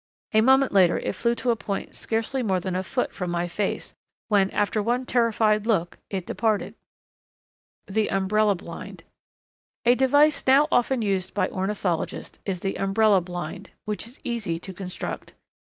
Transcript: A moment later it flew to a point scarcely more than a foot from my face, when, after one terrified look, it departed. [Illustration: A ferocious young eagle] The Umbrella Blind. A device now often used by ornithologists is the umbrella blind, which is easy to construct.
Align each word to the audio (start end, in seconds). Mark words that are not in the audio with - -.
A 0.33 0.41
moment 0.41 0.71
later 0.71 0.97
it 0.97 1.13
flew 1.13 1.35
to 1.35 1.51
a 1.51 1.55
point 1.55 1.95
scarcely 1.95 2.41
more 2.41 2.59
than 2.59 2.75
a 2.75 2.81
foot 2.81 3.13
from 3.13 3.29
my 3.29 3.47
face, 3.47 3.93
when, 4.29 4.49
after 4.49 4.81
one 4.81 5.05
terrified 5.05 5.67
look, 5.67 5.99
it 6.09 6.25
departed. 6.25 6.73
[Illustration: 7.85 7.85
A 7.85 7.85
ferocious 7.85 7.85
young 7.85 7.85
eagle] 7.85 8.17
The 8.17 8.17
Umbrella 8.17 8.55
Blind. 8.55 9.03
A 9.85 9.93
device 9.93 10.43
now 10.47 10.67
often 10.71 11.03
used 11.03 11.35
by 11.35 11.49
ornithologists 11.49 12.39
is 12.47 12.61
the 12.61 12.77
umbrella 12.79 13.21
blind, 13.21 13.69
which 13.85 14.07
is 14.07 14.19
easy 14.23 14.57
to 14.57 14.73
construct. 14.73 15.33